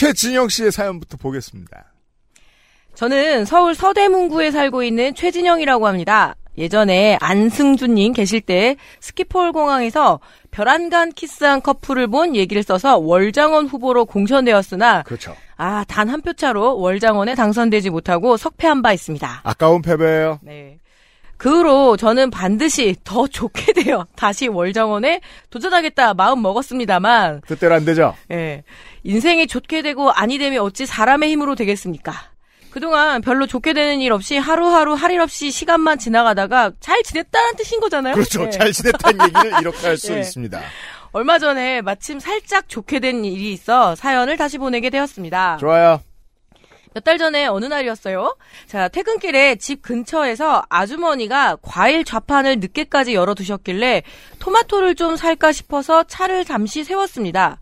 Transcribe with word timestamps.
최진영 0.00 0.50
씨의 0.50 0.72
사연부터 0.72 1.16
보겠습니다. 1.16 1.86
저는 2.94 3.46
서울 3.46 3.74
서대문구에 3.74 4.50
살고 4.50 4.82
있는 4.82 5.14
최진영이라고 5.14 5.86
합니다. 5.86 6.36
예전에 6.58 7.18
안승준님 7.20 8.12
계실 8.14 8.40
때 8.42 8.76
스키폴 9.00 9.52
공항에서 9.52 10.20
별안간 10.50 11.12
키스한 11.12 11.60
커플을 11.62 12.08
본 12.08 12.36
얘기를 12.36 12.62
써서 12.62 12.96
월장원 12.98 13.66
후보로 13.66 14.04
공천되었으나 14.06 15.02
그렇죠. 15.02 15.34
아 15.58 15.84
단 15.88 16.08
한 16.10 16.20
표 16.22 16.32
차로 16.34 16.78
월장원에 16.78 17.34
당선되지 17.34 17.88
못하고 17.90 18.36
석패한 18.36 18.82
바 18.82 18.92
있습니다. 18.92 19.40
아까운 19.44 19.80
패배예요. 19.82 20.40
네. 20.42 20.78
그 21.36 21.50
후로 21.58 21.96
저는 21.96 22.30
반드시 22.30 22.96
더 23.04 23.26
좋게 23.26 23.72
되어 23.74 24.06
다시 24.16 24.48
월장원에 24.48 25.20
도전하겠다 25.50 26.14
마음 26.14 26.42
먹었습니다만 26.42 27.42
뜻대로 27.46 27.74
안 27.74 27.84
되죠. 27.84 28.14
예. 28.30 28.62
인생이 29.04 29.46
좋게 29.46 29.82
되고 29.82 30.10
아니 30.10 30.38
되면 30.38 30.60
어찌 30.62 30.86
사람의 30.86 31.30
힘으로 31.30 31.54
되겠습니까? 31.54 32.12
그동안 32.70 33.22
별로 33.22 33.46
좋게 33.46 33.72
되는 33.72 34.00
일 34.00 34.12
없이 34.12 34.36
하루하루 34.36 34.92
할 34.94 35.10
일 35.12 35.20
없이 35.20 35.50
시간만 35.50 35.98
지나가다가 35.98 36.72
잘 36.80 37.02
지냈다는 37.02 37.56
뜻인 37.56 37.80
거잖아요. 37.80 38.14
그렇죠. 38.14 38.44
예. 38.44 38.50
잘 38.50 38.72
지냈다는 38.72 39.24
얘기를 39.26 39.60
이렇게 39.60 39.86
할수 39.86 40.12
예. 40.16 40.20
있습니다. 40.20 40.60
얼마 41.12 41.38
전에 41.38 41.80
마침 41.80 42.18
살짝 42.20 42.68
좋게 42.68 43.00
된 43.00 43.24
일이 43.24 43.52
있어 43.52 43.94
사연을 43.94 44.36
다시 44.36 44.58
보내게 44.58 44.90
되었습니다. 44.90 45.56
좋아요. 45.58 46.00
몇 46.96 47.04
달 47.04 47.18
전에 47.18 47.46
어느 47.46 47.66
날이었어요. 47.66 48.36
자, 48.66 48.88
퇴근길에 48.88 49.56
집 49.56 49.82
근처에서 49.82 50.62
아주머니가 50.70 51.58
과일 51.60 52.04
좌판을 52.04 52.58
늦게까지 52.60 53.14
열어두셨길래 53.14 54.02
토마토를 54.38 54.94
좀 54.94 55.14
살까 55.16 55.52
싶어서 55.52 56.04
차를 56.04 56.46
잠시 56.46 56.84
세웠습니다. 56.84 57.58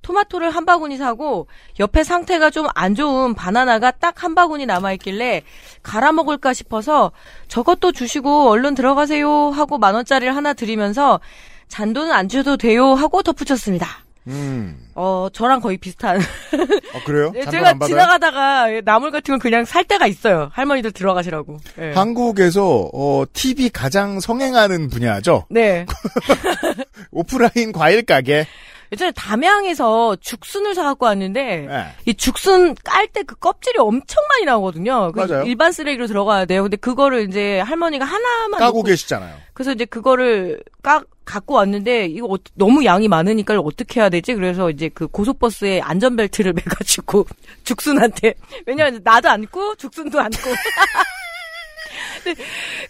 토마토를 0.00 0.50
한 0.50 0.64
바구니 0.64 0.96
사고 0.96 1.46
옆에 1.78 2.04
상태가 2.04 2.48
좀 2.48 2.68
안 2.74 2.94
좋은 2.94 3.34
바나나가 3.34 3.90
딱 3.90 4.22
한 4.24 4.34
바구니 4.34 4.64
남아있길래 4.64 5.42
갈아 5.82 6.10
먹을까 6.12 6.54
싶어서 6.54 7.12
저것도 7.48 7.92
주시고 7.92 8.48
얼른 8.48 8.74
들어가세요 8.74 9.50
하고 9.50 9.76
만 9.76 9.94
원짜리를 9.94 10.34
하나 10.34 10.54
드리면서 10.54 11.20
잔돈은 11.68 12.12
안 12.12 12.28
줘도 12.30 12.56
돼요 12.56 12.94
하고 12.94 13.22
덧붙였습니다. 13.22 13.86
음. 14.30 14.76
어, 14.94 15.28
저랑 15.32 15.60
거의 15.60 15.76
비슷한 15.78 16.18
아, 16.18 17.04
그래요? 17.04 17.30
네, 17.34 17.44
제가? 17.46 17.74
지나가다가 17.86 18.66
나물 18.84 19.10
같은 19.10 19.32
건 19.32 19.38
그냥 19.38 19.64
살 19.64 19.84
때가 19.84 20.06
있어요. 20.06 20.50
할머니들 20.52 20.92
들어가시라고. 20.92 21.58
네. 21.76 21.92
한국에서 21.94 22.90
어, 22.92 23.24
TV 23.32 23.70
가장 23.70 24.20
성행하는 24.20 24.88
분야죠. 24.88 25.46
네. 25.50 25.86
오프라인 27.10 27.72
과일 27.72 28.02
가게. 28.04 28.46
예전에 28.92 29.12
담양에서 29.12 30.16
죽순을 30.20 30.74
사갖고 30.74 31.06
왔는데 31.06 31.68
예. 31.70 31.84
이 32.06 32.14
죽순 32.14 32.74
깔 32.82 33.06
때 33.12 33.22
그 33.22 33.36
껍질이 33.36 33.78
엄청 33.78 34.22
많이 34.28 34.44
나오거든요. 34.46 35.12
그 35.12 35.20
맞아요. 35.20 35.44
일반 35.44 35.70
쓰레기로 35.70 36.08
들어가야 36.08 36.44
돼요. 36.46 36.62
근데 36.62 36.76
그거를 36.76 37.28
이제 37.28 37.60
할머니가 37.60 38.04
하나만 38.04 38.58
까고 38.58 38.82
계시잖아요. 38.82 39.36
그래서 39.54 39.70
이제 39.72 39.84
그거를 39.84 40.60
까 40.82 41.04
갖고 41.30 41.54
왔는데 41.54 42.06
이거 42.06 42.26
어- 42.26 42.38
너무 42.54 42.84
양이 42.84 43.08
많으니까 43.08 43.58
어떻게 43.60 44.00
해야 44.00 44.08
되지? 44.08 44.34
그래서 44.34 44.70
이제 44.70 44.88
그 44.92 45.06
고속버스에 45.06 45.80
안전벨트를 45.80 46.52
매가지고 46.54 47.26
죽순한테 47.64 48.34
왜냐면 48.66 49.00
나도 49.04 49.28
안고 49.30 49.76
죽순도 49.76 50.20
안고 50.20 50.38
근데 52.24 52.42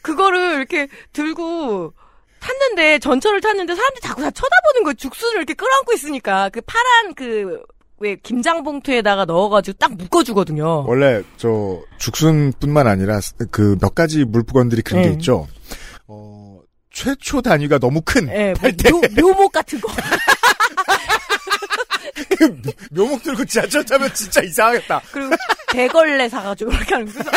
그거를 0.02 0.54
이렇게 0.56 0.88
들고 1.12 1.92
탔는데 2.40 2.98
전철을 3.00 3.40
탔는데 3.40 3.74
사람들이 3.74 4.00
자꾸 4.02 4.22
다 4.22 4.30
쳐다보는 4.30 4.84
거예요. 4.84 4.94
죽순을 4.94 5.36
이렇게 5.36 5.54
끌어안고 5.54 5.92
있으니까 5.92 6.48
그 6.50 6.60
파란 6.62 7.14
그 7.14 7.62
왜 8.02 8.16
김장 8.16 8.62
봉투에다가 8.64 9.26
넣어가지고 9.26 9.76
딱 9.78 9.94
묶어주거든요. 9.94 10.86
원래 10.88 11.22
저 11.36 11.78
죽순뿐만 11.98 12.86
아니라 12.86 13.20
그 13.50 13.76
몇 13.78 13.94
가지 13.94 14.24
물부건들이 14.24 14.80
그런 14.80 15.02
게 15.02 15.08
네. 15.08 15.12
있죠. 15.16 15.46
어, 17.00 17.04
최초 17.04 17.40
단위가 17.40 17.78
너무 17.78 18.02
큰 18.04 18.28
예, 18.28 18.54
뭐 18.60 18.70
묘, 18.70 19.00
묘목 19.22 19.52
같은 19.52 19.80
거. 19.80 19.90
묘목 22.90 23.22
들고 23.22 23.44
지하철 23.44 23.84
타면 23.84 24.12
진짜 24.14 24.42
이상하겠다. 24.42 25.00
그리고 25.12 25.34
대걸레 25.68 26.28
사가지고 26.28 26.72
이렇게 26.72 26.94
하는. 26.94 27.10
그래서 27.10 27.30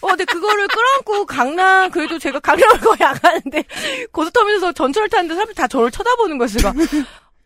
어, 0.00 0.08
근데 0.08 0.24
그거를 0.24 0.68
끌어안고 0.68 1.26
강남 1.26 1.90
그래도 1.90 2.18
제가 2.18 2.40
강남을 2.40 2.80
거의 2.80 2.98
안 3.02 3.14
가는데 3.18 3.64
고속터미널에서 4.12 4.72
전철을 4.72 5.08
타는데 5.08 5.34
사람들이 5.34 5.54
다 5.54 5.66
저를 5.66 5.90
쳐다보는 5.90 6.38
거예요. 6.38 6.48
제가 6.48 6.72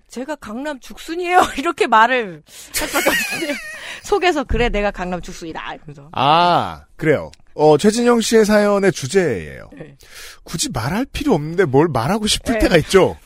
제가 0.08 0.36
강남 0.36 0.80
죽순이에요 0.80 1.40
이렇게 1.56 1.86
말을 1.86 2.42
없어요. 2.68 3.54
속에서 4.02 4.44
그래 4.44 4.68
내가 4.68 4.90
강남 4.90 5.20
죽순이다 5.22 5.74
이러면서 5.74 6.08
아 6.12 6.82
그래요. 6.96 7.30
어 7.62 7.76
최진영 7.76 8.22
씨의 8.22 8.46
사연의 8.46 8.90
주제예요. 8.90 9.68
네. 9.78 9.96
굳이 10.44 10.70
말할 10.70 11.04
필요 11.04 11.34
없는데 11.34 11.66
뭘 11.66 11.88
말하고 11.88 12.26
싶을 12.26 12.54
네. 12.54 12.58
때가 12.60 12.78
있죠. 12.78 13.18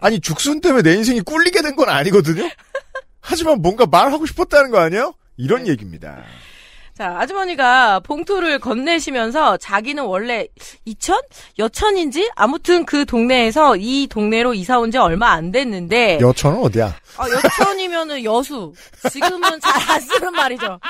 아니 0.00 0.18
죽순 0.20 0.60
때문에 0.60 0.82
내 0.82 0.94
인생이 0.96 1.20
꿀리게 1.20 1.62
된 1.62 1.76
건 1.76 1.88
아니거든요. 1.88 2.50
하지만 3.20 3.62
뭔가 3.62 3.86
말하고 3.86 4.26
싶었다는 4.26 4.72
거 4.72 4.78
아니에요? 4.80 5.14
이런 5.36 5.64
네. 5.64 5.70
얘기입니다. 5.70 6.24
자, 6.96 7.14
아주머니가 7.18 8.00
봉투를 8.00 8.58
건네시면서 8.58 9.58
자기는 9.58 10.02
원래 10.04 10.46
이천? 10.86 11.20
여천인지? 11.58 12.30
아무튼 12.34 12.86
그 12.86 13.04
동네에서 13.04 13.76
이 13.76 14.06
동네로 14.06 14.54
이사 14.54 14.78
온 14.78 14.90
지 14.90 14.96
얼마 14.96 15.32
안 15.32 15.52
됐는데. 15.52 16.18
여천은 16.22 16.58
어디야? 16.62 16.94
아, 17.18 17.26
여천이면은 17.28 18.24
여수. 18.24 18.72
지금은 19.12 19.60
잘 19.60 19.90
안 19.90 20.00
쓰는 20.00 20.32
말이죠. 20.32 20.80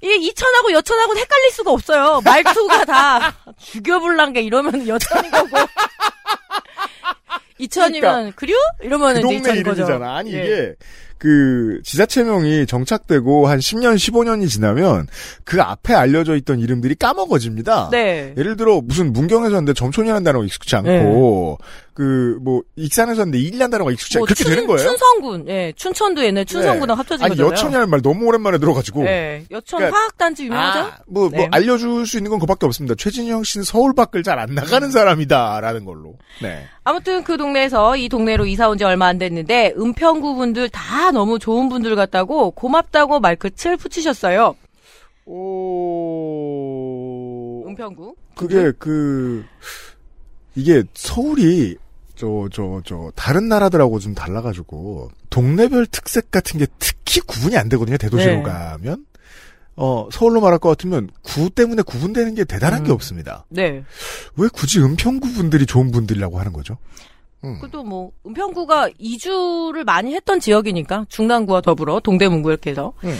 이게 0.00 0.14
이천하고 0.16 0.72
여천하고는 0.72 1.20
헷갈릴 1.22 1.50
수가 1.50 1.72
없어요. 1.72 2.20
말투가 2.24 2.84
다 2.84 3.34
죽여불란 3.58 4.32
게 4.34 4.42
이러면 4.42 4.86
여천인 4.86 5.30
거고. 5.30 5.56
이천이면 7.58 8.32
그류? 8.36 8.54
이러면 8.80 9.14
그 9.16 9.20
동네. 9.22 9.54
이름이잖아. 9.58 10.16
아니 10.16 10.34
예. 10.34 10.44
이게 10.44 10.74
그 11.22 11.80
지자체명이 11.84 12.66
정착되고 12.66 13.46
한 13.46 13.60
10년 13.60 13.94
15년이 13.94 14.48
지나면 14.48 15.06
그 15.44 15.62
앞에 15.62 15.94
알려져 15.94 16.34
있던 16.34 16.58
이름들이 16.58 16.96
까먹어집니다. 16.96 17.90
네. 17.92 18.34
예를 18.36 18.56
들어 18.56 18.80
무슨 18.82 19.12
문경에서 19.12 19.54
하는데 19.54 19.72
점촌이라는 19.72 20.24
단어가 20.24 20.44
익숙치 20.44 20.74
않고 20.74 21.58
그뭐 21.94 22.62
익산에서 22.74 23.20
하는데 23.20 23.38
일이라는 23.38 23.70
단어가 23.70 23.92
익숙치 23.92 24.16
않고 24.18 24.22
뭐 24.22 24.26
그렇게 24.26 24.42
춘- 24.42 24.50
되는 24.52 24.66
거예요. 24.66 24.88
춘성군, 24.88 25.48
예, 25.48 25.72
춘천도 25.76 26.24
옛날 26.24 26.44
춘성군하고 26.44 26.98
합쳐진 26.98 27.24
아니 27.24 27.36
거잖아요. 27.36 27.52
여천이라는 27.52 27.90
말 27.90 28.02
너무 28.02 28.24
오랜만에 28.26 28.58
들어가지고 28.58 29.04
예, 29.06 29.44
여천 29.52 29.78
그러니까- 29.78 29.96
화학단지 30.00 30.46
유명하죠? 30.46 30.78
아, 30.80 30.96
뭐, 31.06 31.28
뭐 31.28 31.38
네. 31.38 31.48
알려줄 31.52 32.04
수 32.08 32.16
있는 32.16 32.30
건 32.32 32.40
그밖에 32.40 32.66
없습니다. 32.66 32.96
최진영 32.96 33.44
씨는 33.44 33.62
서울 33.62 33.94
밖을 33.94 34.24
잘 34.24 34.40
안 34.40 34.54
나가는 34.56 34.90
사람이다라는 34.90 35.84
걸로. 35.84 36.14
네. 36.40 36.64
아무튼 36.84 37.22
그 37.22 37.36
동네에서 37.36 37.96
이 37.96 38.08
동네로 38.08 38.46
이사 38.46 38.68
온 38.68 38.76
지 38.78 38.82
얼마 38.84 39.06
안 39.06 39.18
됐는데 39.18 39.74
은평구 39.78 40.34
분들 40.34 40.70
다 40.70 41.11
너무 41.12 41.38
좋은 41.38 41.68
분들 41.68 41.94
같다고 41.96 42.50
고맙다고 42.52 43.20
말끝을 43.20 43.76
붙이셨어요. 43.76 44.54
오. 46.32 47.64
은평구. 47.68 48.14
그게 48.36 48.72
그 48.78 49.44
이게 50.54 50.82
서울이 50.94 51.76
저 52.16 52.48
저 52.52 52.80
저 52.84 53.10
다른 53.16 53.48
나라들하고 53.48 53.98
좀 53.98 54.14
달라가지고 54.14 55.10
동네별 55.30 55.86
특색 55.86 56.30
같은 56.30 56.58
게 56.58 56.66
특히 56.78 57.20
구분이 57.20 57.56
안 57.56 57.68
되거든요. 57.70 57.96
대도시로 57.96 58.34
네. 58.36 58.42
가면 58.42 59.06
어 59.76 60.08
서울로 60.12 60.40
말할 60.40 60.58
것 60.58 60.68
같으면 60.68 61.08
구 61.22 61.48
때문에 61.50 61.82
구분되는 61.82 62.34
게 62.34 62.44
대단한 62.44 62.80
음. 62.82 62.86
게 62.86 62.92
없습니다. 62.92 63.46
네. 63.48 63.82
왜 64.36 64.48
굳이 64.52 64.80
은평구 64.80 65.32
분들이 65.32 65.64
좋은 65.66 65.90
분들이라고 65.90 66.38
하는 66.38 66.52
거죠? 66.52 66.76
음. 67.44 67.54
그것도 67.60 67.82
뭐 67.84 68.10
은평구가 68.26 68.90
이주를 68.98 69.84
많이 69.84 70.14
했던 70.14 70.40
지역이니까 70.40 71.06
중랑구와 71.08 71.60
더불어 71.60 72.00
동대문구 72.00 72.50
이렇게 72.50 72.70
해서 72.70 72.92
음. 73.04 73.16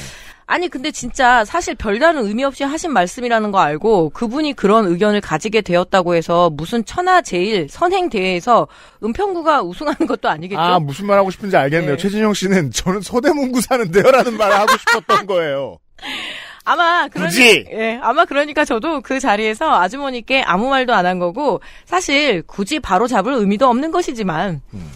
아니 0.47 0.69
근데 0.69 0.91
진짜 0.91 1.45
사실 1.45 1.75
별다른 1.75 2.27
의미 2.27 2.45
없이 2.45 2.63
하신 2.63 2.93
말씀이라는 2.93 3.53
거 3.53 3.61
알고 3.61 4.11
그분이 4.11 4.53
그런 4.53 4.87
의견을 4.87 5.21
가지게 5.21 5.63
되었다고 5.63 6.15
해서 6.15 6.51
무슨 6.51 6.85
천하제일 6.85 7.69
선행 7.71 8.11
대회에서 8.11 8.69
은평구가 9.03 9.63
우승하는 9.63 10.07
것도 10.07 10.29
아니겠죠. 10.29 10.61
아, 10.61 10.79
무슨 10.79 11.07
말 11.07 11.19
하고 11.19 11.31
싶은지 11.31 11.57
알겠네요. 11.57 11.93
네. 11.93 11.97
최진영 11.97 12.35
씨는 12.35 12.71
저는 12.71 13.01
서대문구 13.01 13.61
사는데요 13.63 14.11
라는 14.11 14.37
말을 14.37 14.55
하고 14.55 14.77
싶었던 14.77 15.27
거예요. 15.27 15.79
아마 16.65 17.09
그러니, 17.09 17.29
굳이? 17.29 17.67
예, 17.73 17.99
아마 18.03 18.25
그러니까 18.25 18.65
저도 18.65 19.01
그 19.01 19.19
자리에서 19.21 19.81
아주머니께 19.81 20.43
아무 20.43 20.69
말도 20.69 20.95
안 20.95 21.07
한 21.07 21.19
거고 21.19 21.61
사실 21.85 22.43
굳이 22.47 22.79
바로 22.79 23.09
잡을 23.09 23.33
의미도 23.35 23.67
없는 23.69 23.91
것이지만 23.91 24.61
음. 24.73 24.93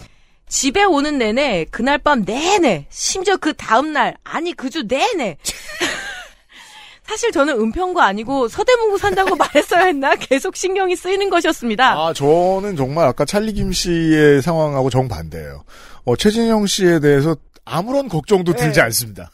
집에 0.47 0.85
오는 0.85 1.17
내내 1.17 1.65
그날 1.69 1.97
밤 1.97 2.23
내내 2.23 2.85
심지어 2.89 3.35
그 3.35 3.53
다음 3.53 3.91
날 3.91 4.15
아니 4.23 4.53
그 4.53 4.69
주 4.69 4.83
내내 4.87 5.35
사실 7.03 7.31
저는 7.31 7.59
은평구 7.59 8.01
아니고 8.01 8.47
서대문구 8.49 8.97
산다고 8.97 9.35
말했어야 9.37 9.85
했나 9.85 10.15
계속 10.15 10.55
신경이 10.57 10.95
쓰이는 10.95 11.29
것이었습니다. 11.29 11.93
아, 11.93 12.13
저는 12.13 12.75
정말 12.75 13.07
아까 13.07 13.23
찰리 13.25 13.53
김 13.53 13.71
씨의 13.71 14.41
상황하고 14.41 14.89
정반대예요. 14.89 15.63
어, 16.05 16.15
최진영 16.17 16.65
씨에 16.67 16.99
대해서 16.99 17.35
아무런 17.63 18.07
걱정도 18.09 18.53
네. 18.53 18.59
들지 18.63 18.81
않습니다. 18.81 19.29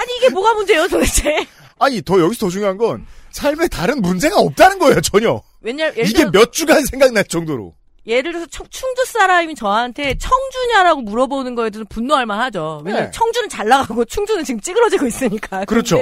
아니 0.00 0.16
이게 0.16 0.28
뭐가 0.30 0.54
문제예요 0.54 0.88
도대체? 0.88 1.46
아니, 1.78 2.02
더 2.02 2.20
여기서 2.20 2.46
더 2.46 2.50
중요한 2.50 2.76
건 2.76 3.06
삶에 3.30 3.68
다른 3.68 4.02
문제가 4.02 4.38
없다는 4.38 4.78
거예요, 4.78 5.00
전혀. 5.00 5.40
왜냐 5.62 5.86
예를 5.86 6.06
이게 6.06 6.18
들어 6.18 6.30
몇 6.30 6.52
주간 6.52 6.84
생각날 6.84 7.24
정도로. 7.24 7.74
예를 8.06 8.32
들어서 8.32 8.46
청- 8.50 8.66
충주 8.70 9.04
사람이 9.06 9.54
저한테 9.54 10.16
청주냐라고 10.18 11.02
물어보는 11.02 11.54
거에 11.54 11.70
대해서 11.70 11.86
분노할 11.88 12.26
만하죠. 12.26 12.82
왜냐면 12.84 13.06
네. 13.06 13.10
청주는 13.12 13.48
잘 13.48 13.68
나가고 13.68 14.04
충주는 14.06 14.42
지금 14.44 14.60
찌그러지고 14.60 15.06
있으니까. 15.06 15.64
그렇죠. 15.66 15.96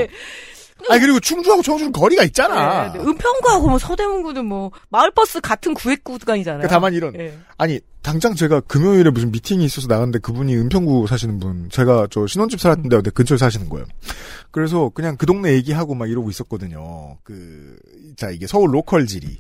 아니, 0.89 1.01
그리고 1.01 1.21
충주하고 1.21 1.63
청주는 1.63 1.93
거리가 1.93 2.23
있잖아. 2.25 2.93
네, 2.93 2.99
네. 2.99 3.05
은평구하고 3.05 3.69
뭐 3.69 3.79
서대문구는 3.79 4.47
뭐 4.47 4.71
마을버스 4.91 5.41
같은 5.41 5.75
구획 5.75 6.05
구간이잖아요. 6.05 6.63
그 6.63 6.69
다만 6.69 6.95
이런. 6.95 7.15
예. 7.19 7.37
아니, 7.57 7.81
당장 8.03 8.35
제가 8.35 8.61
금요일에 8.61 9.11
무슨 9.11 9.31
미팅이 9.33 9.65
있어서 9.65 9.87
나갔는데 9.89 10.21
그분이 10.21 10.57
은평구 10.57 11.07
사시는 11.09 11.41
분, 11.41 11.69
제가 11.71 12.07
저 12.11 12.27
신혼집 12.27 12.61
살았던 12.61 12.89
데가 12.89 13.03
근처에 13.11 13.37
사시는 13.37 13.69
거예요. 13.69 13.87
그래서 14.51 14.91
그냥 14.91 15.17
그 15.17 15.27
동네 15.27 15.53
얘기하고 15.55 15.95
막 15.95 16.09
이러고 16.09 16.31
있었거든요. 16.31 17.19
그, 17.23 17.77
자, 18.17 18.31
이게 18.31 18.47
서울 18.47 18.73
로컬 18.73 19.07
지리. 19.07 19.39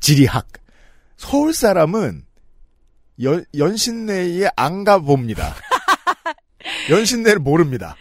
지리학. 0.00 0.46
서울 1.16 1.54
사람은 1.54 2.22
연, 3.22 3.44
연신내에 3.56 4.50
안 4.56 4.84
가봅니다. 4.84 5.54
연신내를 6.90 7.38
모릅니다. 7.40 7.96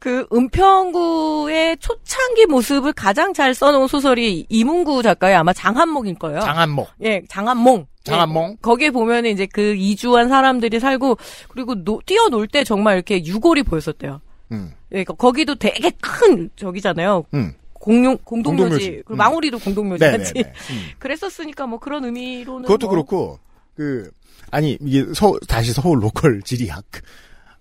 그 0.00 0.26
은평구의 0.32 1.76
초창기 1.78 2.46
모습을 2.46 2.92
가장 2.94 3.34
잘 3.34 3.54
써놓은 3.54 3.86
소설이 3.86 4.46
이문구 4.48 5.02
작가의 5.02 5.36
아마 5.36 5.52
장한몽일 5.52 6.14
거예요. 6.18 6.40
장안목. 6.40 6.88
예, 7.02 7.22
장한몽. 7.28 7.86
장안몽? 8.04 8.50
예, 8.52 8.56
거기에 8.62 8.90
보면 8.90 9.26
이제 9.26 9.46
그 9.46 9.74
이주한 9.74 10.30
사람들이 10.30 10.80
살고 10.80 11.18
그리고 11.48 11.74
노- 11.84 12.00
뛰어놀 12.06 12.48
때 12.48 12.64
정말 12.64 12.94
이렇게 12.96 13.22
유골이 13.22 13.62
보였었대요. 13.64 14.22
음, 14.52 14.72
예, 14.92 15.04
그- 15.04 15.14
거기도 15.14 15.54
되게 15.54 15.90
큰 16.00 16.48
저기잖아요. 16.56 17.24
음. 17.34 17.52
공룡 17.74 18.16
공동묘지. 18.24 18.90
그리고 19.06 19.14
음. 19.14 19.16
망우리도 19.18 19.58
공동묘지같이. 19.58 20.32
네네네. 20.34 20.52
음. 20.70 20.82
그랬었으니까 20.98 21.66
뭐 21.66 21.78
그런 21.78 22.06
의미로는 22.06 22.62
그것도 22.62 22.86
뭐 22.86 22.90
그렇고 22.90 23.38
그 23.76 24.10
아니 24.50 24.78
이게 24.80 25.04
서 25.14 25.34
다시 25.46 25.72
서울 25.74 26.02
local 26.02 26.40
지리학 26.42 26.84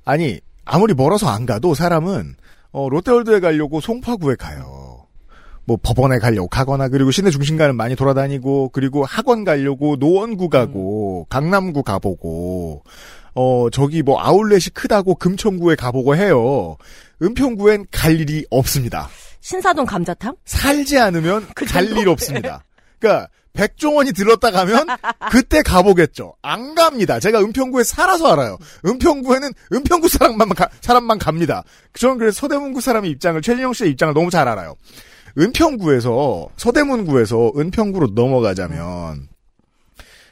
아니 0.06 0.40
아무리 0.72 0.94
멀어서 0.94 1.28
안 1.28 1.46
가도 1.46 1.74
사람은 1.74 2.36
어, 2.72 2.90
롯데월드에 2.90 3.40
가려고 3.40 3.82
송파구에 3.82 4.36
가요. 4.36 5.08
뭐 5.66 5.78
법원에 5.82 6.20
가려고 6.20 6.48
가거나 6.48 6.88
그리고 6.90 7.12
시내 7.12 7.30
중심가는 7.32 7.76
많이 7.76 7.96
돌아다니고 7.96 8.70
그리고 8.70 9.06
학원 9.06 9.44
가려고 9.44 9.98
노원구 9.98 10.50
가고 10.50 11.28
강남구 11.30 11.84
가보고 11.84 12.84
어 13.36 13.70
저기 13.72 14.02
뭐 14.02 14.20
아울렛이 14.20 14.70
크다고 14.74 15.16
금천구에 15.16 15.76
가보고 15.76 16.16
해요. 16.16 16.76
은평구엔 17.22 17.86
갈 17.92 18.20
일이 18.20 18.46
없습니다. 18.50 19.10
신사동 19.42 19.86
감자탕? 19.86 20.36
살지 20.46 20.98
않으면 20.98 21.46
그갈 21.54 21.86
정도? 21.86 22.02
일 22.02 22.10
없습니다. 22.10 22.64
그러니까 22.98 23.28
백종원이 23.60 24.14
들렀다 24.14 24.52
가면 24.52 24.88
그때 25.32 25.62
가보겠죠. 25.62 26.34
안 26.42 26.76
갑니다. 26.76 27.20
제가 27.20 27.42
은평구에 27.42 27.84
살아서 27.84 28.32
알아요. 28.32 28.58
은평구에는 28.86 29.50
은평구 29.74 30.08
사람만 30.08 30.50
가- 30.50 30.70
사람만 30.80 31.20
갑니다. 31.20 31.64
저는 31.94 32.18
그래서 32.20 32.40
서대문구 32.40 32.80
사람의 32.80 33.12
입장을 33.12 33.42
최진영 33.42 33.74
씨의 33.74 33.92
입장을 33.92 34.14
너무 34.14 34.30
잘 34.30 34.48
알아요. 34.48 34.76
은평구에서 35.38 36.48
서대문구에서 36.56 37.52
은평구로 37.58 38.08
넘어가자면 38.16 39.28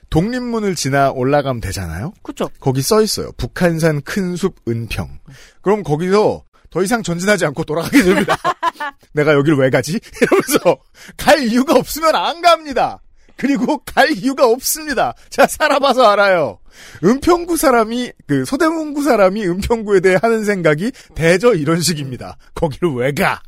독립문을 0.10 0.76
지나 0.76 1.12
올라가면 1.12 1.60
되잖아요. 1.60 2.14
그쵸. 2.24 2.50
거기 2.62 2.82
써 2.82 3.02
있어요. 3.02 3.32
북한산 3.36 4.02
큰 4.04 4.38
숲 4.38 4.56
은평. 4.70 5.20
그럼 5.62 5.84
거기서 5.84 6.44
더 6.70 6.82
이상 6.82 7.04
전진하지 7.04 7.46
않고 7.48 7.66
돌아가게 7.66 8.04
됩니다. 8.04 8.38
내가 9.14 9.34
여기를 9.34 9.58
왜 9.58 9.70
가지? 9.70 10.00
이러면서 10.22 10.78
갈 11.18 11.40
이유가 11.44 11.74
없으면 11.76 12.16
안 12.16 12.42
갑니다. 12.42 13.02
그리고 13.38 13.78
갈 13.80 14.12
이유가 14.12 14.48
없습니다. 14.48 15.14
제가 15.30 15.48
살아봐서 15.48 16.08
알아요. 16.10 16.60
은평구 17.04 17.58
사람이 17.58 18.12
그 18.28 18.46
서대문구 18.46 19.04
사람이 19.04 19.46
은평구에 19.48 20.00
대해 20.02 20.18
하는 20.22 20.44
생각이 20.46 20.92
대저 21.16 21.54
이런 21.56 21.82
식입니다. 21.82 22.38
거기를 22.56 22.94
왜 22.94 23.12
가? 23.14 23.42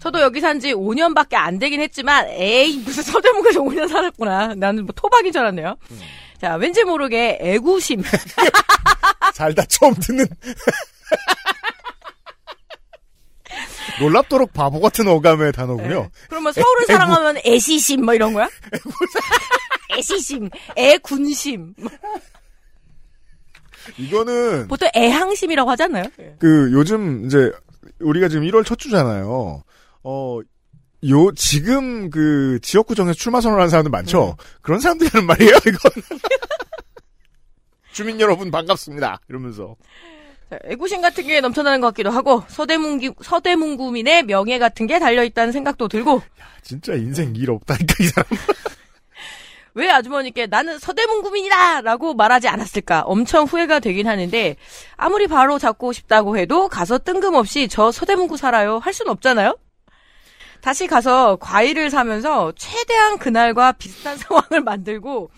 저도 0.00 0.20
여기 0.20 0.40
산 0.40 0.60
지 0.60 0.72
5년밖에 0.74 1.34
안 1.34 1.58
되긴 1.58 1.80
했지만, 1.80 2.28
에이, 2.28 2.78
무슨 2.84 3.02
서대문구에서 3.02 3.60
5년 3.62 3.88
살았구나. 3.88 4.54
나는 4.54 4.84
뭐 4.84 4.92
토박인 4.94 5.32
줄 5.32 5.40
알았네요. 5.42 5.76
자, 6.40 6.54
왠지 6.54 6.84
모르게 6.84 7.36
애구심. 7.40 8.02
살다 9.34 9.64
처음 9.66 9.94
듣는 9.94 10.24
놀랍도록 14.00 14.52
바보 14.52 14.80
같은 14.80 15.06
어감의 15.08 15.52
단어군요. 15.52 16.10
그러면 16.28 16.52
서울을 16.52 16.82
애구. 16.82 16.92
사랑하면 16.92 17.38
애시심, 17.44 18.04
뭐 18.04 18.14
이런 18.14 18.32
거야? 18.32 18.48
애시심, 19.96 20.48
애군심. 20.76 21.74
이거는 23.96 24.68
보통 24.68 24.88
애항심이라고 24.94 25.70
하잖아요. 25.70 26.04
그 26.38 26.70
요즘 26.72 27.26
이제 27.26 27.50
우리가 28.00 28.28
지금 28.28 28.44
1월 28.44 28.64
첫 28.64 28.78
주잖아요. 28.78 29.62
어, 30.04 30.40
요 31.08 31.32
지금 31.32 32.10
그 32.10 32.58
지역구 32.62 32.94
정에서 32.94 33.14
출마 33.14 33.40
선언하는 33.40 33.70
사람들 33.70 33.90
많죠. 33.90 34.36
그런 34.62 34.80
사람들이 34.80 35.08
하는 35.12 35.26
말이에요. 35.26 35.52
이건 35.56 36.02
주민 37.92 38.20
여러분 38.20 38.50
반갑습니다. 38.50 39.20
이러면서 39.28 39.74
자, 39.74 40.17
애구심 40.64 41.02
같은 41.02 41.26
게 41.26 41.40
넘쳐나는 41.40 41.80
것 41.80 41.88
같기도 41.88 42.10
하고, 42.10 42.42
서대문기, 42.48 43.12
서대문구민의 43.22 44.22
명예 44.24 44.58
같은 44.58 44.86
게 44.86 44.98
달려있다는 44.98 45.52
생각도 45.52 45.88
들고, 45.88 46.22
진짜 46.62 46.94
인생 46.94 47.34
일 47.36 47.50
없다니까 47.50 47.94
이 48.00 48.06
사람. 48.06 48.28
왜 49.74 49.90
아주머니께 49.90 50.46
나는 50.46 50.78
서대문구민이다! 50.78 51.82
라고 51.82 52.14
말하지 52.14 52.48
않았을까 52.48 53.02
엄청 53.02 53.44
후회가 53.44 53.78
되긴 53.80 54.08
하는데, 54.08 54.56
아무리 54.96 55.26
바로 55.26 55.58
잡고 55.58 55.92
싶다고 55.92 56.38
해도 56.38 56.68
가서 56.68 56.98
뜬금없이 56.98 57.68
저 57.68 57.92
서대문구 57.92 58.36
살아요 58.36 58.78
할 58.78 58.92
순 58.94 59.08
없잖아요? 59.08 59.56
다시 60.62 60.88
가서 60.88 61.36
과일을 61.36 61.90
사면서 61.90 62.52
최대한 62.56 63.18
그날과 63.18 63.72
비슷한 63.72 64.16
상황을 64.18 64.62
만들고, 64.62 65.30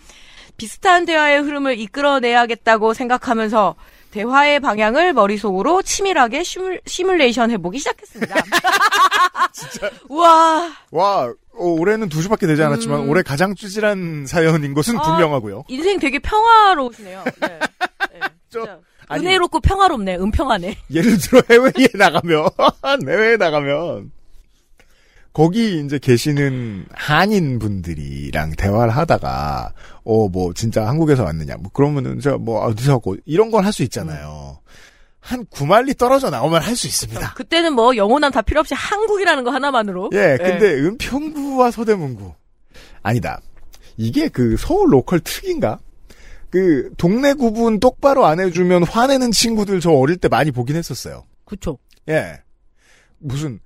비슷한 0.57 1.05
대화의 1.05 1.41
흐름을 1.41 1.77
이끌어내야겠다고 1.79 2.93
생각하면서, 2.93 3.75
대화의 4.11 4.59
방향을 4.59 5.13
머릿속으로 5.13 5.81
치밀하게 5.81 6.43
시뮬, 6.43 6.81
시뮬레이션 6.85 7.49
해보기 7.51 7.79
시작했습니다. 7.79 8.35
우와. 10.09 10.71
와 10.91 11.33
어, 11.53 11.65
올해는 11.65 12.09
두 12.09 12.21
주밖에 12.21 12.47
되지 12.47 12.63
않았지만 12.63 13.01
음. 13.01 13.09
올해 13.09 13.21
가장 13.23 13.55
찌질한 13.55 14.25
사연인 14.27 14.73
것은 14.73 14.97
아, 14.97 15.01
분명하고요. 15.01 15.65
인생 15.67 15.99
되게 15.99 16.19
평화로우시네요. 16.19 17.23
네. 17.41 17.47
네, 18.13 18.19
저- 18.49 18.59
진짜 18.59 18.79
아니- 19.07 19.25
은혜롭고 19.25 19.59
평화롭네. 19.59 20.15
은평하네. 20.17 20.77
예를 20.93 21.17
들어 21.17 21.41
해외에 21.49 21.87
나가면 21.93 22.49
해외에 23.07 23.37
나가면 23.37 24.11
거기 25.33 25.79
이제 25.79 25.97
계시는 25.97 26.85
한인 26.91 27.57
분들이랑 27.59 28.51
대화를 28.57 28.95
하다가 28.95 29.73
어 30.03 30.27
뭐 30.27 30.53
진짜 30.53 30.87
한국에서 30.87 31.23
왔느냐 31.23 31.55
뭐 31.57 31.71
그러면은 31.71 32.19
저뭐 32.19 32.59
어디서 32.65 32.93
왔고 32.93 33.15
이런 33.25 33.49
걸 33.51 33.63
할 33.65 33.71
수 33.71 33.83
있잖아요. 33.83 34.59
한 35.19 35.45
9만리 35.45 35.97
떨어져 35.97 36.29
나오면 36.29 36.61
할 36.61 36.75
수 36.75 36.87
있습니다. 36.87 37.33
그때는 37.35 37.73
뭐 37.73 37.95
영혼함 37.95 38.31
다 38.31 38.41
필요 38.41 38.59
없이 38.59 38.73
한국이라는 38.73 39.43
거 39.43 39.51
하나만으로. 39.51 40.09
예, 40.13 40.35
네. 40.35 40.37
근데 40.37 40.73
은평구와 40.73 41.71
서대문구 41.71 42.33
아니다. 43.03 43.39
이게 43.97 44.27
그 44.29 44.55
서울 44.57 44.91
로컬 44.91 45.19
특인가? 45.19 45.79
그 46.49 46.89
동네 46.97 47.33
구분 47.33 47.79
똑바로 47.79 48.25
안 48.25 48.39
해주면 48.41 48.83
화내는 48.83 49.31
친구들 49.31 49.79
저 49.79 49.91
어릴 49.91 50.17
때 50.17 50.27
많이 50.27 50.51
보긴 50.51 50.75
했었어요. 50.75 51.25
그쵸. 51.45 51.77
예. 52.09 52.41
무슨 53.19 53.59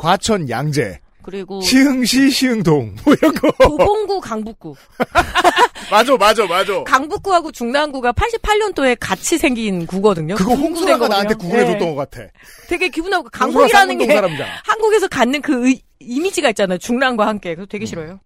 과천 0.00 0.48
양재, 0.48 0.98
그리고 1.22 1.60
시흥시 1.60 2.30
시흥동 2.30 2.96
뭐 3.04 3.14
이런 3.14 3.34
거. 3.34 3.50
도봉구 3.62 4.20
강북구. 4.20 4.74
맞아, 5.90 6.16
맞아, 6.16 6.46
맞아. 6.46 6.84
강북구하고 6.84 7.52
중랑구가 7.52 8.12
88년도에 8.12 8.96
같이 8.98 9.36
생긴 9.36 9.86
구거든요. 9.86 10.36
그거 10.36 10.54
홍수라가. 10.54 11.08
나한테 11.08 11.34
구분해줬던 11.34 11.78
네. 11.78 11.94
것 11.94 12.10
같아. 12.10 12.28
되게 12.68 12.88
기분 12.88 13.10
나고 13.10 13.28
강북이라는 13.30 13.98
게 13.98 14.06
사람이잖아. 14.06 14.50
한국에서 14.64 15.08
갖는 15.08 15.42
그 15.42 15.66
의- 15.68 15.82
이미지가 15.98 16.48
있잖아요. 16.50 16.78
중랑과 16.78 17.26
함께. 17.26 17.54
그래서 17.54 17.66
음. 17.66 17.68
되게 17.68 17.84
싫어요. 17.84 18.20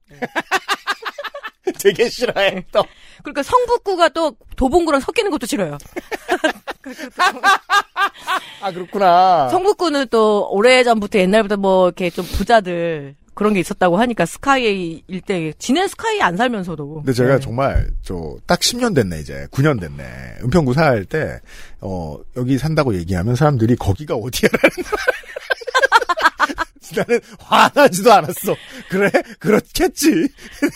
되게 1.81 2.09
싫어해. 2.09 2.67
또. 2.71 2.85
그러니까 3.23 3.43
성북구가 3.43 4.11
또 4.11 4.37
도봉구랑 4.57 5.01
섞이는 5.01 5.31
것도 5.31 5.47
싫어요. 5.47 5.79
아 8.63 8.73
그렇구나. 8.73 9.49
성북구는 9.51 10.07
또 10.11 10.49
오래전부터 10.51 11.19
옛날부터 11.19 11.57
뭐 11.57 11.87
이렇게 11.89 12.11
좀 12.11 12.25
부자들 12.25 13.15
그런 13.35 13.53
게 13.53 13.61
있었다고 13.61 13.99
하니까 13.99 14.27
스카이 14.27 15.03
일대 15.09 15.53
지낸 15.59 15.89
스카이 15.89 16.23
안 16.23 16.37
살면서도. 16.37 16.95
근데 16.97 17.13
제가 17.13 17.35
네. 17.35 17.41
정말 17.41 17.91
저 18.03 18.37
딱 18.47 18.61
10년 18.61 18.95
됐네 18.95 19.21
이제 19.21 19.47
9년 19.51 19.81
됐네 19.81 20.05
은평구 20.45 20.73
살 20.75 21.05
때 21.07 21.41
어 21.81 22.19
여기 22.37 22.57
산다고 22.59 22.95
얘기하면 22.95 23.35
사람들이 23.35 23.77
거기가 23.77 24.15
어디야라는 24.15 24.71
나는 26.97 27.21
화나지도 27.41 28.13
않았어 28.13 28.55
그래 28.89 29.11
그렇겠지 29.41 30.11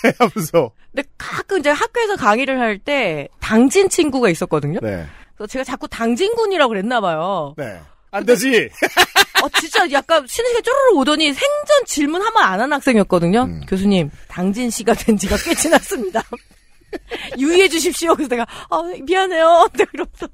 네, 0.03 0.12
하면서 0.19 0.73
근데 0.93 1.09
가끔 1.17 1.61
이제 1.61 1.71
학교에서 1.71 2.17
강의를 2.17 2.59
할 2.59 2.79
때 2.81 3.29
당진 3.41 3.88
친구가 3.88 4.29
있었거든요. 4.31 4.81
네 4.83 5.07
그래서 5.38 5.47
제가 5.47 5.64
자꾸 5.64 5.87
당진군이라고 5.88 6.68
그랬나 6.68 7.00
봐요. 7.00 7.54
네. 7.57 7.80
안 8.11 8.25
되지. 8.26 8.68
어, 9.42 9.49
진짜 9.61 9.88
약간 9.92 10.26
쉬는 10.26 10.50
시간 10.50 10.62
쪼르르 10.64 10.97
오더니 10.99 11.26
생전 11.33 11.85
질문 11.87 12.21
한 12.23 12.33
번 12.35 12.42
안 12.42 12.61
한 12.61 12.73
학생이었거든요. 12.73 13.42
음. 13.45 13.61
교수님, 13.68 14.11
당진 14.28 14.68
씨가 14.71 14.95
된 14.95 15.16
지가 15.16 15.37
꽤 15.45 15.54
지났습니다. 15.54 16.23
유의해 17.38 17.68
주십시오. 17.68 18.14
그래서 18.14 18.30
내가, 18.30 18.47
아, 18.71 18.83
미안해요. 19.04 19.68
내가 19.76 19.90
이러면서. 19.95 20.26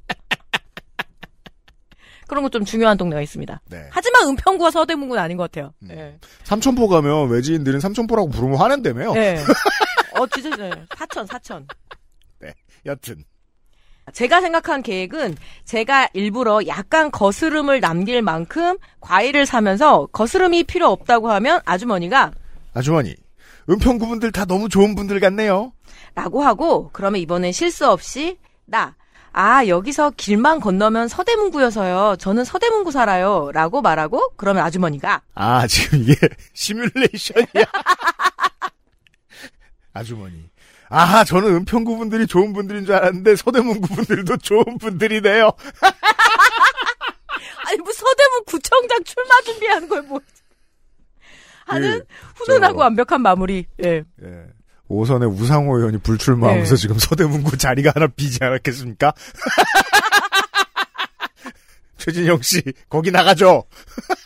그런 2.27 2.43
거 2.43 2.49
좀 2.49 2.65
중요한 2.65 2.97
동네가 2.97 3.21
있습니다. 3.21 3.61
네. 3.67 3.89
하지만 3.91 4.29
은평구와 4.29 4.71
서대문구는 4.71 5.23
아닌 5.23 5.37
것 5.37 5.51
같아요. 5.51 5.75
음. 5.83 5.89
네. 5.89 6.19
삼천포 6.45 6.89
가면 6.89 7.29
외지인들은 7.29 7.81
삼천포라고 7.81 8.31
부르면 8.31 8.59
화낸다며요. 8.59 9.13
네. 9.13 9.37
어, 10.19 10.27
진짜, 10.29 10.57
네. 10.57 10.71
사천, 10.97 11.27
사천. 11.27 11.67
여튼 12.87 13.25
제가 14.13 14.41
생각한 14.41 14.83
계획은 14.83 15.37
제가 15.65 16.09
일부러 16.13 16.61
약간 16.67 17.11
거스름을 17.11 17.81
남길 17.81 18.23
만큼 18.23 18.77
과일을 19.01 19.47
사면서 19.47 20.07
거스름이 20.13 20.65
필요 20.65 20.89
없다고 20.89 21.31
하면 21.33 21.61
아주머니가 21.65 22.33
아주머니 22.75 23.15
은평구 23.69 24.07
분들 24.07 24.33
다 24.33 24.45
너무 24.45 24.69
좋은 24.69 24.95
분들 24.95 25.21
같네요. 25.21 25.73
라고 26.15 26.43
하고 26.43 26.91
그러면 26.93 27.21
이번엔 27.21 27.53
실수 27.53 27.89
없이 27.89 28.39
나 28.67 28.95
아, 29.37 29.67
여기서 29.67 30.13
길만 30.17 30.61
건너면 30.61 31.09
서대문구여서요. 31.09 32.15
저는 32.21 32.45
서대문구 32.45 32.93
살아요. 32.93 33.51
라고 33.53 33.83
말하고, 33.83 34.31
그러면 34.37 34.63
아주머니가, 34.63 35.23
아 35.35 35.67
지금 35.67 36.03
이게 36.03 36.15
시뮬레이션이야. 36.55 37.49
아주머니. 39.93 40.45
아 40.97 41.25
저는 41.25 41.55
은평구 41.57 41.97
분들이 41.99 42.27
좋은 42.27 42.53
분들인 42.53 42.87
줄 42.87 42.95
알았는데 42.95 43.37
서대문구 43.37 43.95
분들도 43.95 44.37
좋은 44.39 44.65
분들이네요. 44.79 45.51
아니, 47.67 47.79
뭐 47.79 47.93
서대문 47.93 48.45
구청장 48.47 49.03
출마 49.05 49.41
준비하는 49.45 49.89
걸 49.89 50.03
뭐. 50.03 50.21
하는 51.67 51.99
그, 51.99 52.05
훈훈하고 52.45 52.75
저- 52.75 52.79
완벽한 52.85 53.23
마무리. 53.23 53.67
예. 53.83 54.05
예. 54.23 54.45
4선의 54.87 55.29
우상호 55.31 55.79
의원이 55.79 55.99
불출마하면서 55.99 56.77
네. 56.77 56.81
지금 56.81 56.99
서대문구 56.99 57.57
자리가 57.57 57.93
하나 57.95 58.07
비지 58.07 58.39
않았겠습니까? 58.43 59.15
최진영 61.99 62.43
씨 62.43 62.63
거기 62.89 63.11
나가죠. 63.11 63.65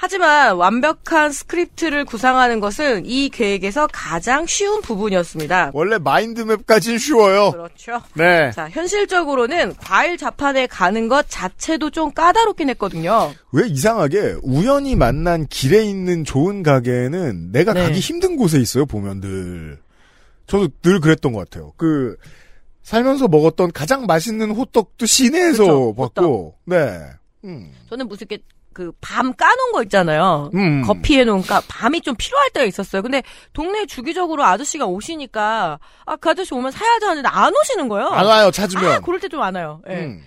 하지만 0.00 0.54
완벽한 0.54 1.32
script를 1.32 2.04
구상하는 2.04 2.60
것은 2.60 3.04
이 3.04 3.28
계획에서 3.30 3.88
가장 3.92 4.46
쉬운 4.46 4.80
부분이었습니다. 4.80 5.72
원래 5.74 5.98
mind 5.98 6.29
map까진 6.29 6.98
쉬워요. 6.98 7.50
그렇죠. 7.50 8.00
네. 8.14 8.52
자, 8.52 8.68
현실적으로는 8.68 9.74
과일 9.76 10.16
좌판에 10.16 10.68
가는 10.68 11.08
것 11.08 11.26
자체도 11.28 11.90
좀 11.90 12.12
까다롭긴 12.12 12.70
했거든요. 12.70 13.34
왜 13.50 13.66
이상하게 13.66 14.36
우연히 14.44 14.94
만난 14.94 15.48
길에 15.48 15.82
있는 15.82 16.22
좋은 16.22 16.62
가게는 16.62 17.50
내가 17.50 17.72
네. 17.72 17.82
가기 17.82 17.98
힘든 17.98 18.36
곳에 18.36 18.60
있어요 18.60 18.86
보면 18.86 19.20
늘. 19.20 19.80
저도 20.46 20.68
늘 20.80 21.00
그랬던 21.00 21.32
것 21.32 21.40
같아요. 21.40 21.72
그 21.76 22.16
살면서 22.84 23.26
먹었던 23.26 23.72
가장 23.72 24.06
맛있는 24.06 24.52
호떡도 24.52 25.06
시내에서 25.06 25.64
그쵸, 25.64 25.94
봤고, 25.96 26.54
네. 26.66 27.00
음. 27.42 27.72
저는 27.90 28.06
무슨 28.06 28.28
이렇게 28.30 28.44
그 28.78 28.92
밤 29.00 29.32
까놓은 29.34 29.72
거 29.72 29.82
있잖아요. 29.82 30.50
음. 30.54 30.82
거피해 30.82 31.24
놓은 31.24 31.42
까 31.42 31.60
밤이 31.66 32.00
좀 32.00 32.14
필요할 32.16 32.50
때가 32.50 32.64
있었어요. 32.64 33.02
근데 33.02 33.24
동네에 33.52 33.86
주기적으로 33.86 34.44
아저씨가 34.44 34.86
오시니까 34.86 35.80
아 36.06 36.16
그 36.16 36.30
아저씨 36.30 36.54
오면 36.54 36.70
사야지 36.70 37.04
하는데 37.04 37.28
안 37.28 37.52
오시는 37.54 37.88
거예요. 37.88 38.06
안 38.08 38.24
와요 38.26 38.50
찾으면. 38.52 38.92
아, 38.92 39.00
그럴 39.00 39.18
때 39.18 39.26
좀 39.28 39.42
안 39.42 39.56
와요. 39.56 39.80
예. 39.90 39.94
음. 39.94 40.22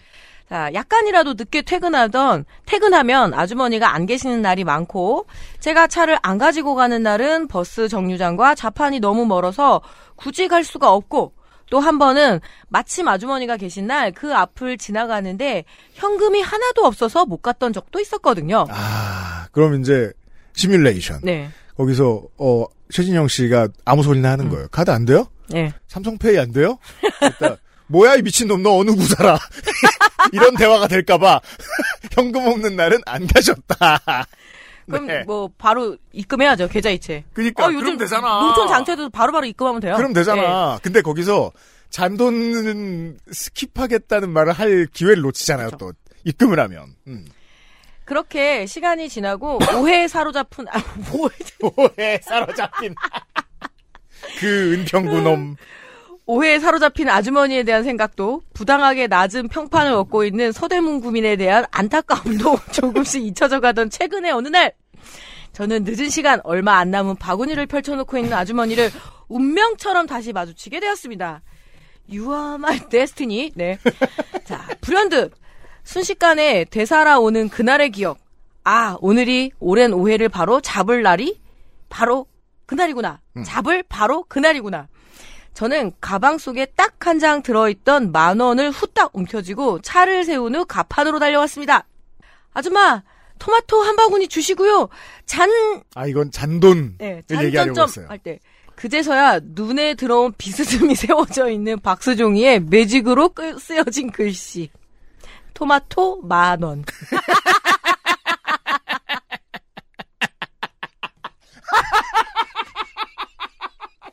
자, 0.49 0.69
약간이라도 0.73 1.35
늦게 1.35 1.61
퇴근하던, 1.61 2.43
퇴근하면 2.65 3.33
아주머니가 3.33 3.93
안 3.93 4.05
계시는 4.05 4.41
날이 4.41 4.65
많고, 4.65 5.25
제가 5.61 5.87
차를 5.87 6.17
안 6.23 6.37
가지고 6.37 6.75
가는 6.75 7.01
날은 7.01 7.47
버스 7.47 7.87
정류장과 7.87 8.55
자판이 8.55 8.99
너무 8.99 9.25
멀어서 9.25 9.79
굳이 10.17 10.49
갈 10.49 10.65
수가 10.65 10.91
없고, 10.91 11.31
또 11.71 11.79
한 11.79 11.97
번은 11.97 12.39
마침 12.69 13.07
아주머니가 13.07 13.57
계신 13.57 13.87
날 13.87 14.11
그 14.11 14.35
앞을 14.35 14.77
지나가는데 14.77 15.63
현금이 15.93 16.41
하나도 16.41 16.85
없어서 16.85 17.25
못 17.25 17.41
갔던 17.41 17.71
적도 17.73 17.99
있었거든요. 17.99 18.65
아, 18.69 19.47
그럼 19.51 19.79
이제 19.81 20.11
시뮬레이션. 20.53 21.21
네. 21.23 21.49
거기서 21.77 22.21
어 22.37 22.65
최진영 22.91 23.27
씨가 23.29 23.69
아무 23.85 24.03
소리나 24.03 24.31
하는 24.31 24.49
거예요. 24.49 24.67
카드 24.69 24.91
안 24.91 25.05
돼요? 25.05 25.25
네. 25.49 25.71
삼성페이 25.87 26.37
안 26.37 26.51
돼요? 26.51 26.77
뭐야 27.87 28.15
이 28.15 28.21
미친놈 28.21 28.61
너 28.63 28.77
어느 28.77 28.91
구사라 28.91 29.37
이런 30.31 30.55
대화가 30.55 30.87
될까봐 30.87 31.41
현금 32.13 32.47
없는 32.47 32.75
날은 32.75 32.99
안 33.05 33.25
가셨다. 33.27 34.27
그럼 34.89 35.07
네. 35.07 35.23
뭐 35.23 35.49
바로 35.57 35.97
입금해야죠 36.11 36.67
계좌이체. 36.67 37.25
그니까 37.33 37.65
어, 37.65 37.67
그럼 37.67 37.81
요즘 37.81 37.97
되잖아. 37.97 38.41
농촌 38.41 38.67
장터에도 38.67 39.09
바로바로 39.09 39.45
입금하면 39.45 39.81
돼요. 39.81 39.95
그럼 39.95 40.13
네. 40.13 40.21
되잖아. 40.21 40.79
근데 40.81 41.01
거기서 41.01 41.51
잔돈은 41.89 43.17
스킵하겠다는 43.29 44.29
말을 44.29 44.53
할 44.53 44.87
기회를 44.91 45.21
놓치잖아요. 45.21 45.71
또 45.71 45.93
입금을 46.23 46.59
하면. 46.59 46.95
음. 47.07 47.25
그렇게 48.05 48.65
시간이 48.65 49.07
지나고 49.09 49.59
오해에 49.79 50.07
사로잡힌 50.07 50.67
아, 50.69 50.83
뭐 51.11 51.29
오해 51.77 52.19
사로잡힌 52.21 52.93
그 54.39 54.73
은평구 54.73 55.21
놈. 55.21 55.55
오해에 56.31 56.59
사로잡힌 56.59 57.09
아주머니에 57.09 57.63
대한 57.63 57.83
생각도 57.83 58.41
부당하게 58.53 59.07
낮은 59.07 59.49
평판을 59.49 59.91
얻고 59.91 60.23
있는 60.23 60.53
서대문 60.53 61.01
구민에 61.01 61.35
대한 61.35 61.65
안타까움도 61.71 62.57
조금씩 62.71 63.25
잊혀져 63.25 63.59
가던 63.59 63.89
최근의 63.89 64.31
어느 64.31 64.47
날 64.47 64.71
저는 65.51 65.83
늦은 65.83 66.07
시간 66.07 66.39
얼마 66.45 66.77
안 66.77 66.89
남은 66.89 67.17
바구니를 67.17 67.65
펼쳐놓고 67.65 68.17
있는 68.17 68.31
아주머니를 68.31 68.89
운명처럼 69.27 70.07
다시 70.07 70.31
마주치게 70.31 70.79
되었습니다. 70.79 71.41
My 72.09 72.79
destiny. 72.89 73.51
네. 73.55 73.77
자, 74.45 74.65
불현듯 74.79 75.33
순식간에 75.83 76.63
되살아오는 76.63 77.49
그날의 77.49 77.89
기억. 77.89 78.19
아, 78.63 78.95
오늘이 79.01 79.51
오랜 79.59 79.91
오해를 79.91 80.29
바로 80.29 80.61
잡을 80.61 81.01
날이 81.01 81.41
바로 81.89 82.25
그날이구나. 82.67 83.19
잡을 83.45 83.83
바로 83.83 84.23
그날이구나. 84.29 84.87
저는 85.53 85.91
가방 85.99 86.37
속에 86.37 86.65
딱 86.75 86.91
한 87.05 87.19
장 87.19 87.41
들어있던 87.41 88.11
만 88.11 88.39
원을 88.39 88.69
후딱 88.71 89.09
움켜쥐고 89.15 89.81
차를 89.81 90.23
세운 90.23 90.55
후 90.55 90.65
가판으로 90.65 91.17
달려왔습니다. 91.19 91.85
아줌마, 92.53 93.01
토마토 93.39 93.81
한 93.81 93.95
바구니 93.95 94.27
주시고요. 94.27 94.87
잔, 95.25 95.49
아 95.95 96.05
이건 96.05 96.29
잔돈을 96.31 96.95
네, 96.99 97.23
잔점점. 97.27 97.87
할 98.07 98.19
때. 98.19 98.39
그제서야 98.75 99.39
눈에 99.43 99.95
들어온 99.95 100.33
비스듬히 100.37 100.93
세워져 100.95 101.49
있는 101.49 101.79
박스종이에 101.79 102.59
매직으로 102.59 103.29
끄- 103.29 103.57
쓰여진 103.59 104.11
글씨. 104.11 104.69
토마토 105.53 106.21
만 106.23 106.61
원. 106.63 106.83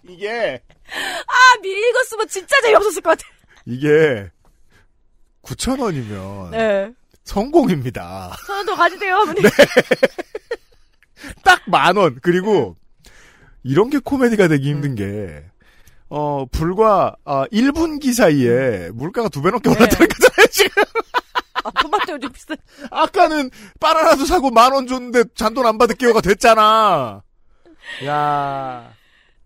이게 0.09 0.61
아, 1.26 1.59
미리 1.62 1.88
읽었으면 1.90 2.28
진짜 2.28 2.61
재미없었을 2.62 3.02
것 3.02 3.11
같아. 3.11 3.23
이게 3.67 4.31
9천 5.43 5.81
원이면 5.81 6.50
네. 6.52 6.93
성공입니다. 7.25 8.35
더 8.67 8.75
가지세요, 8.75 9.17
어머니. 9.19 9.43
네. 9.43 9.49
딱 11.45 11.61
만 11.67 11.97
원. 11.97 12.19
그리고 12.23 12.76
이런 13.64 13.90
게 13.90 13.99
코미디가 13.99 14.49
되기 14.49 14.71
힘든 14.71 14.95
게 14.95 15.45
어, 16.09 16.47
불과 16.50 17.17
아, 17.25 17.45
1분기 17.52 18.14
사이에 18.14 18.90
물가가 18.95 19.28
두 19.28 19.43
배 19.43 19.50
넘게 19.50 19.69
네. 19.69 19.76
올랐다는 19.76 20.09
거잖아요, 20.09 20.47
지금. 20.50 20.83
아, 21.64 21.71
토마토 21.83 22.19
좀 22.21 22.33
비싸. 22.33 22.55
아까는 22.90 23.50
바나나도 23.81 24.25
사고 24.25 24.50
만 24.50 24.73
원 24.73 24.87
줬는데 24.87 25.25
잔돈 25.35 25.67
안 25.67 25.76
받을게요가 25.76 26.21
됐잖아. 26.23 27.23
야. 28.07 28.93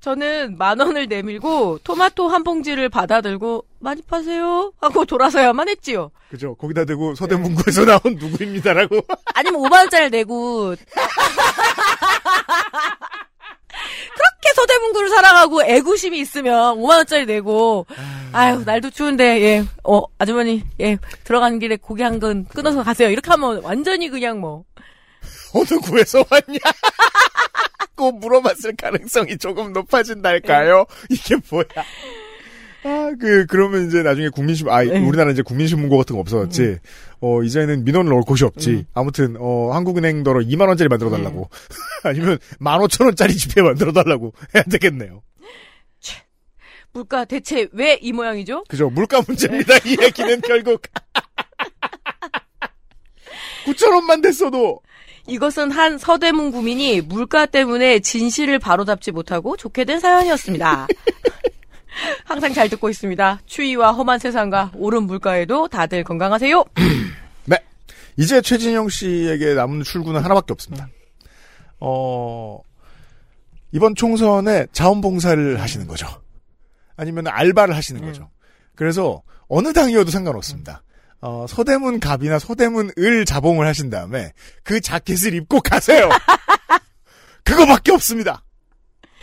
저는 0.03 0.59
만 0.59 0.81
원을 0.81 1.07
내밀고 1.07 1.79
토마토 1.85 2.27
한 2.29 2.43
봉지를 2.43 2.89
받아들고 2.89 3.65
많이 3.79 4.03
파세요 4.03 4.73
하고 4.81 5.05
돌아서야만 5.05 5.69
했지요. 5.69 6.11
그죠. 6.29 6.57
거기다 6.57 6.85
대고 6.85 7.15
서대문구에서 7.15 7.85
나온 7.85 8.01
누구입니다라고. 8.19 9.01
아니면 9.35 9.61
5만 9.63 9.73
원짜리 9.75 10.11
내고 10.11 10.75
그렇게 14.15 14.55
서대문구를 14.57 15.09
사랑하고 15.09 15.63
애구심이 15.63 16.19
있으면 16.21 16.77
5만 16.79 16.97
원짜리 16.97 17.25
내고 17.27 17.87
아유 18.33 18.63
날도 18.65 18.91
추운데 18.91 19.41
예 19.41 19.65
어 19.85 20.03
아주머니 20.19 20.65
예 20.81 20.99
들어가는 21.25 21.59
길에 21.59 21.77
고기 21.77 22.03
한 22.03 22.19
근 22.19 22.45
끊어서 22.47 22.83
가세요 22.83 23.09
이렇게 23.11 23.31
하면 23.31 23.63
완전히 23.63 24.09
그냥 24.09 24.41
뭐 24.41 24.65
어느 25.55 25.79
구에서 25.81 26.25
왔냐? 26.31 26.59
꼭 27.97 28.19
물어봤을 28.21 28.77
가능성이 28.77 29.37
조금 29.39 29.73
높아진달까요? 29.73 30.87
이게 31.11 31.37
뭐야? 31.51 31.65
아, 32.85 33.13
그, 33.21 33.47
그러면 33.47 33.87
이제 33.87 34.03
나중에 34.03 34.29
국민신, 34.29 34.69
아, 34.69 34.83
네. 34.83 34.99
우리나라 34.99 35.31
이제 35.31 35.41
국민신문고 35.43 35.97
같은 35.99 36.17
거 36.17 36.21
없어졌지. 36.21 36.79
어, 37.21 37.43
이제는 37.43 37.85
민원을 37.85 38.11
넣을 38.11 38.23
곳이 38.23 38.45
없지. 38.45 38.87
아무튼, 38.93 39.37
어, 39.39 39.71
한국은행더러 39.73 40.41
2만원짜리 40.41 40.89
만들어달라고. 40.89 41.49
아니면 42.03 42.39
15,000원짜리 42.59 43.39
지폐 43.39 43.63
만들어달라고 43.63 44.33
해야 44.57 44.65
되겠네요. 44.65 45.23
물가 46.95 47.25
대체 47.25 47.69
왜 47.73 47.99
이 48.03 48.13
모양이죠? 48.13 48.65
그죠. 48.69 48.91
물가 48.91 49.23
문제입니다. 49.27 49.77
이 49.87 49.97
얘기는 50.03 50.41
결국. 50.43 50.83
9,000원만 53.65 54.23
됐어도. 54.23 54.81
이것은 55.27 55.71
한 55.71 55.99
서대문 55.99 56.51
구민이 56.51 57.03
물가 57.03 57.47
때문에 57.47 58.01
진실을 58.01 58.59
바로잡지 58.59 59.13
못하고 59.13 59.57
좋게 59.57 59.85
된 59.85 60.01
사연이었습니다. 60.01 60.89
항상 62.25 62.53
잘 62.53 62.69
듣고 62.69 62.89
있습니다. 62.91 63.41
추위와 63.47 63.93
험한 63.93 64.19
세상과 64.19 64.73
오른 64.75 65.05
물가에도 65.05 65.69
다들 65.69 66.05
건강하세요. 66.05 66.65
네. 67.47 67.59
이제 68.17 68.41
최진영 68.41 68.89
씨에게 68.89 69.55
남은 69.55 69.83
출구는 69.83 70.23
하나밖에 70.23 70.53
없습니다. 70.53 70.89
어, 71.79 72.61
이번 73.73 73.95
총선에 73.95 74.67
자원봉사를 74.73 75.61
하시는 75.61 75.87
거죠. 75.87 76.07
아니면 76.97 77.27
알바를 77.27 77.75
하시는 77.77 78.03
거죠. 78.03 78.31
그래서 78.75 79.23
어느 79.49 79.73
당이어도 79.73 80.11
상관없습니다. 80.11 80.83
어, 81.23 81.47
서대문 81.49 82.01
갑이나 82.01 82.39
서대문 82.39 82.91
을 82.99 83.25
자봉을 83.25 83.67
하신 83.67 83.91
다음에 83.91 84.33
그 84.65 84.81
자켓을 84.81 85.35
입고 85.35 85.61
가세요. 85.61 86.09
그거밖에 87.45 87.93
없습니다. 87.93 88.45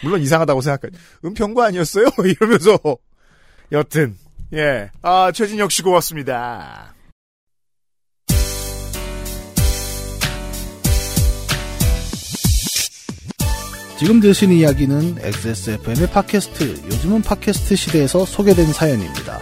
물론 0.01 0.21
이상하다고 0.21 0.61
생각해. 0.61 0.91
은평구 1.25 1.61
아니었어요? 1.61 2.05
이러면서 2.23 2.79
여튼 3.71 4.17
예, 4.53 4.89
아 5.01 5.31
최진혁 5.33 5.71
씨 5.71 5.83
고맙습니다. 5.83 6.95
지금 13.99 14.21
들으신 14.21 14.53
이야기는 14.53 15.17
XSFM의 15.19 16.09
팟캐스트, 16.11 16.85
요즘은 16.85 17.21
팟캐스트 17.21 17.75
시대에서 17.75 18.23
소개된 18.23 18.71
사연입니다. 18.71 19.41